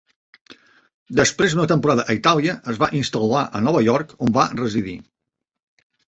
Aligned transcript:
Després 1.17 1.55
d’una 1.57 1.65
temporada 1.71 2.05
a 2.07 2.15
Itàlia, 2.19 2.55
es 2.73 2.79
va 2.83 2.89
instal·lar 2.99 3.43
a 3.59 3.61
Nova 3.65 3.83
York 3.89 4.15
on 4.29 4.33
va 4.39 4.47
residir. 4.61 4.95